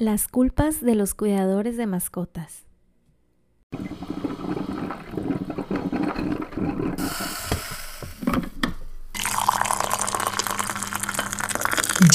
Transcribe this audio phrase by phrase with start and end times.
[0.00, 2.64] Las culpas de los cuidadores de mascotas.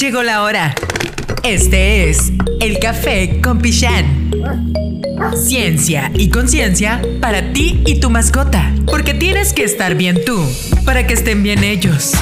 [0.00, 0.74] Llegó la hora.
[1.44, 4.32] Este es el café con Pichán.
[5.36, 8.74] Ciencia y conciencia para ti y tu mascota.
[8.86, 10.44] Porque tienes que estar bien tú
[10.84, 12.14] para que estén bien ellos.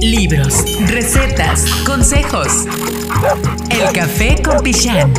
[0.00, 2.66] Libros, recetas, consejos.
[3.70, 5.12] El café con Pichán.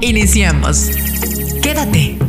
[0.00, 0.90] Iniciamos.
[1.62, 2.27] Quédate.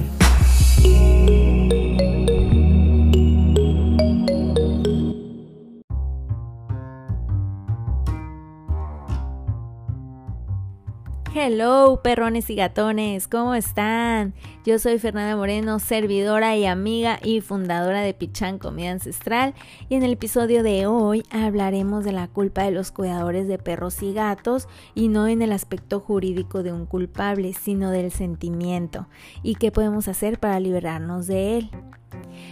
[11.51, 14.35] Hello, perrones y gatones, ¿cómo están?
[14.67, 19.55] Yo soy Fernanda Moreno, servidora y amiga y fundadora de Pichán Comida Ancestral
[19.89, 24.03] y en el episodio de hoy hablaremos de la culpa de los cuidadores de perros
[24.03, 29.07] y gatos y no en el aspecto jurídico de un culpable, sino del sentimiento
[29.41, 31.71] y qué podemos hacer para liberarnos de él.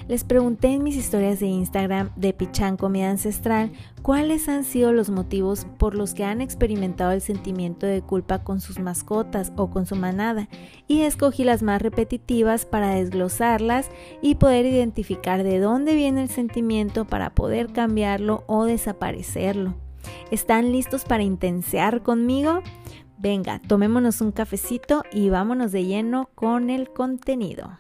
[0.08, 5.10] Les pregunté en mis historias de Instagram de Pichán Comida Ancestral cuáles han sido los
[5.10, 9.86] motivos por los que han experimentado el sentimiento de culpa con sus mascotas o con
[9.86, 10.48] su manada
[10.88, 13.90] y escogí las más repetitivas para desglosarlas
[14.22, 19.76] y poder identificar de dónde viene el sentimiento para poder cambiarlo o desaparecerlo.
[20.32, 22.62] ¿Están listos para intensear conmigo?
[23.18, 27.78] Venga, tomémonos un cafecito y vámonos de lleno con el contenido.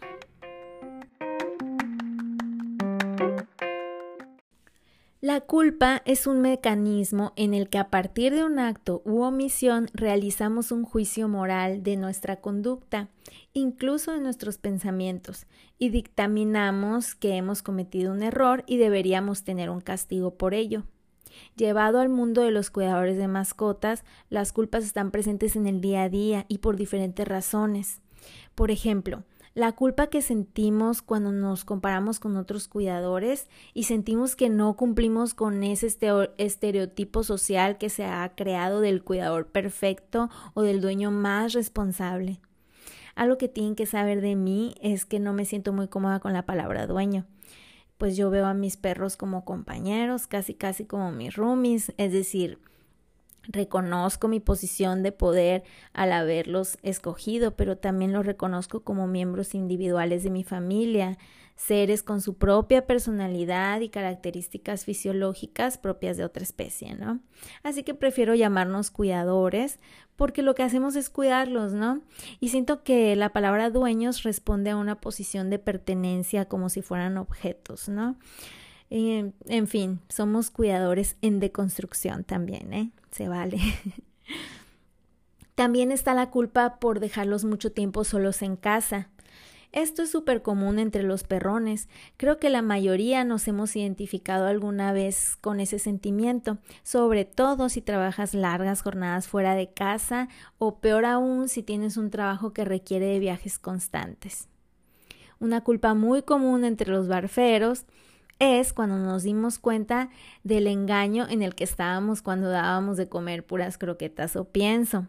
[5.27, 9.89] La culpa es un mecanismo en el que a partir de un acto u omisión
[9.93, 13.09] realizamos un juicio moral de nuestra conducta,
[13.51, 15.45] incluso de nuestros pensamientos,
[15.77, 20.83] y dictaminamos que hemos cometido un error y deberíamos tener un castigo por ello.
[21.57, 26.03] Llevado al mundo de los cuidadores de mascotas, las culpas están presentes en el día
[26.03, 27.99] a día y por diferentes razones.
[28.55, 29.25] Por ejemplo,
[29.57, 35.33] la culpa que sentimos cuando nos comparamos con otros cuidadores y sentimos que no cumplimos
[35.33, 35.87] con ese
[36.37, 42.39] estereotipo social que se ha creado del cuidador perfecto o del dueño más responsable.
[43.15, 46.33] Algo que tienen que saber de mí es que no me siento muy cómoda con
[46.33, 47.25] la palabra dueño.
[47.97, 52.59] Pues yo veo a mis perros como compañeros, casi casi como mis roomies, es decir,
[53.47, 55.63] Reconozco mi posición de poder
[55.93, 61.17] al haberlos escogido, pero también los reconozco como miembros individuales de mi familia,
[61.55, 67.19] seres con su propia personalidad y características fisiológicas propias de otra especie, ¿no?
[67.63, 69.79] Así que prefiero llamarnos cuidadores
[70.15, 72.01] porque lo que hacemos es cuidarlos, ¿no?
[72.39, 77.17] Y siento que la palabra dueños responde a una posición de pertenencia como si fueran
[77.17, 78.17] objetos, ¿no?
[78.89, 82.91] En fin, somos cuidadores en deconstrucción también, ¿eh?
[83.11, 83.59] Se vale.
[85.55, 89.09] también está la culpa por dejarlos mucho tiempo solos en casa.
[89.73, 91.89] Esto es súper común entre los perrones.
[92.15, 97.81] Creo que la mayoría nos hemos identificado alguna vez con ese sentimiento, sobre todo si
[97.81, 103.07] trabajas largas jornadas fuera de casa o peor aún si tienes un trabajo que requiere
[103.07, 104.47] de viajes constantes.
[105.39, 107.85] Una culpa muy común entre los barferos
[108.39, 110.09] es cuando nos dimos cuenta
[110.43, 115.07] del engaño en el que estábamos cuando dábamos de comer puras croquetas o pienso.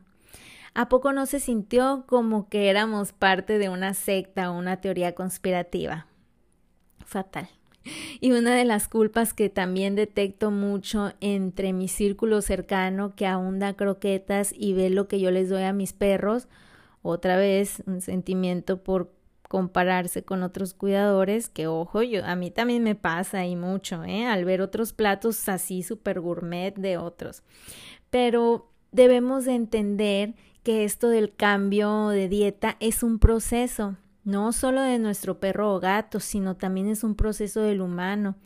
[0.75, 5.15] ¿A poco no se sintió como que éramos parte de una secta o una teoría
[5.15, 6.07] conspirativa?
[7.05, 7.49] Fatal.
[8.21, 13.61] Y una de las culpas que también detecto mucho entre mi círculo cercano que aún
[13.77, 16.49] croquetas y ve lo que yo les doy a mis perros,
[17.03, 19.11] otra vez un sentimiento por
[19.49, 24.27] compararse con otros cuidadores, que ojo, yo, a mí también me pasa y mucho, ¿eh?
[24.27, 27.43] Al ver otros platos así super gourmet de otros.
[28.11, 34.83] Pero debemos de entender que esto del cambio de dieta es un proceso, no solo
[34.83, 38.37] de nuestro perro o gato, sino también es un proceso del humano,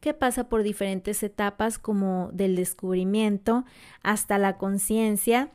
[0.00, 3.64] que pasa por diferentes etapas como del descubrimiento
[4.02, 5.50] hasta la conciencia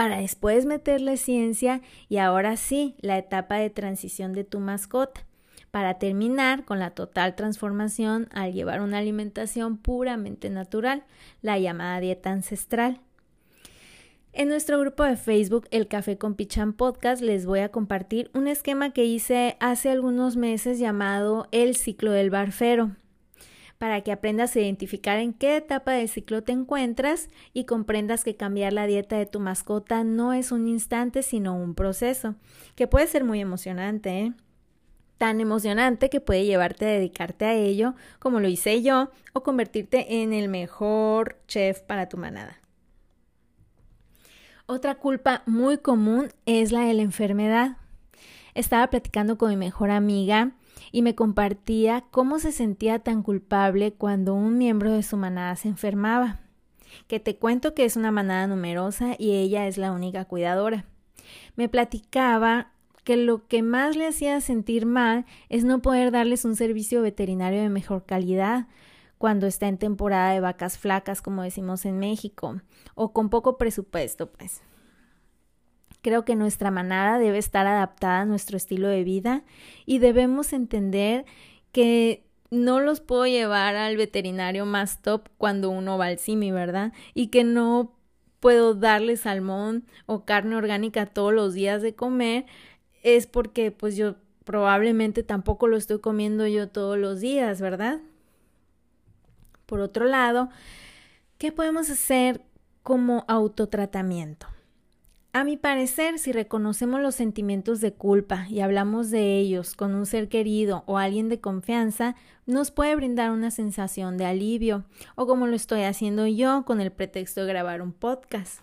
[0.00, 5.26] para después meterle ciencia y ahora sí, la etapa de transición de tu mascota,
[5.70, 11.04] para terminar con la total transformación al llevar una alimentación puramente natural,
[11.42, 13.02] la llamada dieta ancestral.
[14.32, 18.48] En nuestro grupo de Facebook, El Café con Pichan Podcast, les voy a compartir un
[18.48, 22.96] esquema que hice hace algunos meses llamado El ciclo del barfero
[23.80, 28.36] para que aprendas a identificar en qué etapa del ciclo te encuentras y comprendas que
[28.36, 32.34] cambiar la dieta de tu mascota no es un instante, sino un proceso,
[32.74, 34.32] que puede ser muy emocionante, ¿eh?
[35.16, 40.20] tan emocionante que puede llevarte a dedicarte a ello, como lo hice yo, o convertirte
[40.20, 42.60] en el mejor chef para tu manada.
[44.66, 47.78] Otra culpa muy común es la de la enfermedad.
[48.52, 50.52] Estaba platicando con mi mejor amiga
[50.92, 55.68] y me compartía cómo se sentía tan culpable cuando un miembro de su manada se
[55.68, 56.40] enfermaba.
[57.06, 60.86] Que te cuento que es una manada numerosa y ella es la única cuidadora.
[61.56, 62.72] Me platicaba
[63.04, 67.60] que lo que más le hacía sentir mal es no poder darles un servicio veterinario
[67.62, 68.66] de mejor calidad
[69.18, 72.60] cuando está en temporada de vacas flacas, como decimos en México,
[72.94, 74.62] o con poco presupuesto, pues.
[76.02, 79.44] Creo que nuestra manada debe estar adaptada a nuestro estilo de vida
[79.86, 81.24] y debemos entender
[81.72, 86.92] que no los puedo llevar al veterinario más top cuando uno va al CIMI, ¿verdad?
[87.14, 87.94] Y que no
[88.40, 92.46] puedo darle salmón o carne orgánica todos los días de comer
[93.02, 98.00] es porque pues yo probablemente tampoco lo estoy comiendo yo todos los días, ¿verdad?
[99.66, 100.48] Por otro lado,
[101.38, 102.42] ¿qué podemos hacer
[102.82, 104.48] como autotratamiento?
[105.32, 110.04] A mi parecer, si reconocemos los sentimientos de culpa y hablamos de ellos con un
[110.04, 112.16] ser querido o alguien de confianza,
[112.46, 114.84] nos puede brindar una sensación de alivio,
[115.14, 118.60] o como lo estoy haciendo yo con el pretexto de grabar un podcast.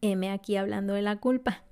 [0.00, 1.62] M aquí hablando de la culpa.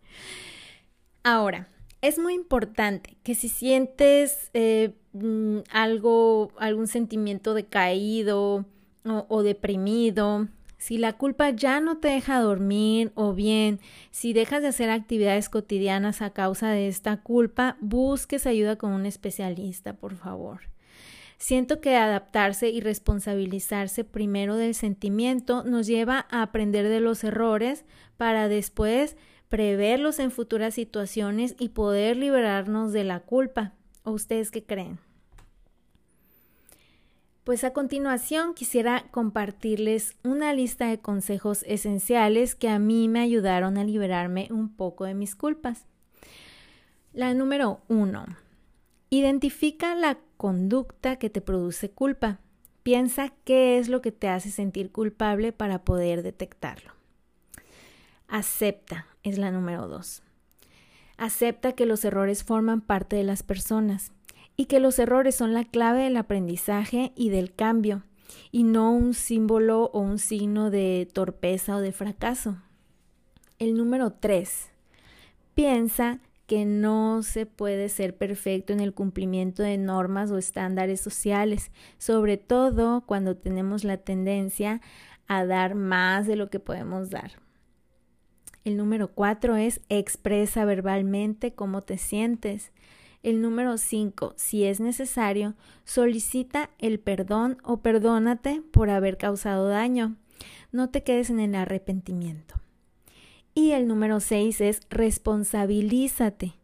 [1.23, 1.69] Ahora,
[2.03, 8.67] es muy importante que si sientes eh, mm, algo, algún sentimiento decaído
[9.07, 10.49] o, o deprimido,
[10.83, 13.79] si la culpa ya no te deja dormir o bien
[14.11, 19.07] si dejas de hacer actividades cotidianas a causa de esta culpa, busques ayuda con un
[19.07, 20.63] especialista, por favor.
[21.39, 27.85] Siento que adaptarse y responsabilizarse primero del sentimiento nos lleva a aprender de los errores
[28.17, 29.17] para después
[29.49, 33.75] preverlos en futuras situaciones y poder liberarnos de la culpa.
[34.03, 34.99] ¿O ustedes qué creen?
[37.45, 43.79] Pues a continuación quisiera compartirles una lista de consejos esenciales que a mí me ayudaron
[43.79, 45.87] a liberarme un poco de mis culpas.
[47.13, 48.27] La número uno.
[49.11, 52.39] Identifica la conducta que te produce culpa.
[52.85, 56.93] Piensa qué es lo que te hace sentir culpable para poder detectarlo.
[58.29, 60.23] Acepta es la número dos.
[61.17, 64.13] Acepta que los errores forman parte de las personas
[64.57, 68.05] y que los errores son la clave del aprendizaje y del cambio,
[68.51, 72.57] y no un símbolo o un signo de torpeza o de fracaso.
[73.59, 74.71] El número tres,
[75.55, 81.71] piensa que no se puede ser perfecto en el cumplimiento de normas o estándares sociales,
[81.99, 84.81] sobre todo cuando tenemos la tendencia
[85.29, 87.33] a dar más de lo que podemos dar.
[88.65, 92.71] El número cuatro es expresa verbalmente cómo te sientes.
[93.23, 95.55] El número 5, si es necesario,
[95.85, 100.17] solicita el perdón o perdónate por haber causado daño.
[100.73, 102.57] No te quedes en el arrepentimiento.
[103.55, 106.55] Y el número 6 es responsabilízate.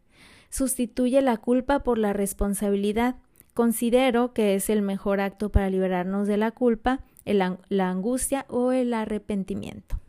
[0.51, 3.17] Sustituye la culpa por la responsabilidad.
[3.55, 8.95] Considero que es el mejor acto para liberarnos de la culpa, la angustia o el
[8.95, 10.01] arrepentimiento.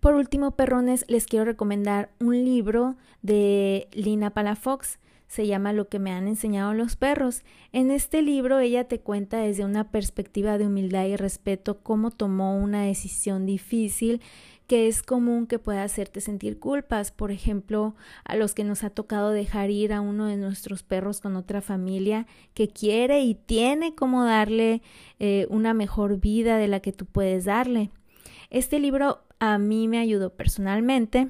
[0.00, 4.98] Por último, perrones, les quiero recomendar un libro de Lina Palafox.
[5.26, 7.42] Se llama Lo que me han enseñado los perros.
[7.72, 12.56] En este libro ella te cuenta desde una perspectiva de humildad y respeto cómo tomó
[12.56, 14.20] una decisión difícil
[14.66, 17.12] que es común que pueda hacerte sentir culpas.
[17.12, 17.94] Por ejemplo,
[18.24, 21.60] a los que nos ha tocado dejar ir a uno de nuestros perros con otra
[21.60, 24.82] familia que quiere y tiene cómo darle
[25.18, 27.90] eh, una mejor vida de la que tú puedes darle.
[28.56, 31.28] Este libro a mí me ayudó personalmente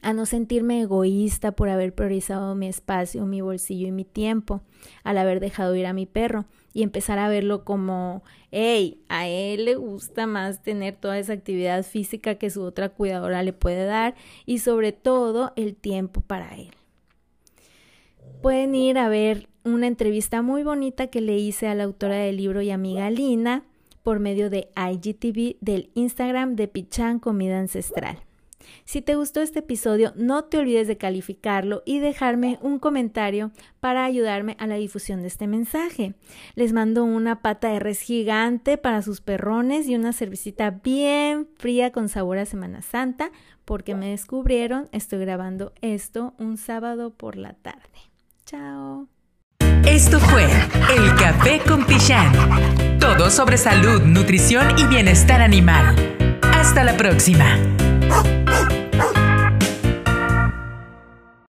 [0.00, 4.60] a no sentirme egoísta por haber priorizado mi espacio, mi bolsillo y mi tiempo,
[5.02, 9.64] al haber dejado ir a mi perro y empezar a verlo como, hey, a él
[9.64, 14.14] le gusta más tener toda esa actividad física que su otra cuidadora le puede dar
[14.46, 16.70] y sobre todo el tiempo para él.
[18.40, 22.36] Pueden ir a ver una entrevista muy bonita que le hice a la autora del
[22.36, 23.64] libro y amiga Lina
[24.02, 28.18] por medio de IGTV del Instagram de Pichán Comida Ancestral.
[28.84, 34.04] Si te gustó este episodio, no te olvides de calificarlo y dejarme un comentario para
[34.04, 36.14] ayudarme a la difusión de este mensaje.
[36.54, 41.92] Les mando una pata de res gigante para sus perrones y una cervecita bien fría
[41.92, 43.30] con sabor a Semana Santa,
[43.64, 48.10] porque me descubrieron, estoy grabando esto un sábado por la tarde.
[48.44, 49.21] Chao.
[49.92, 50.44] Esto fue
[50.96, 52.32] El Café con Pichán.
[52.98, 55.94] Todo sobre salud, nutrición y bienestar animal.
[56.40, 57.58] Hasta la próxima.